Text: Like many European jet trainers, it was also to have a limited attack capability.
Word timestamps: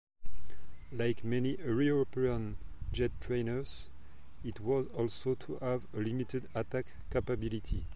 Like 0.91 1.23
many 1.23 1.57
European 1.59 2.57
jet 2.91 3.11
trainers, 3.21 3.89
it 4.43 4.59
was 4.59 4.87
also 4.87 5.35
to 5.35 5.57
have 5.59 5.83
a 5.93 5.99
limited 5.99 6.47
attack 6.55 6.87
capability. 7.11 7.83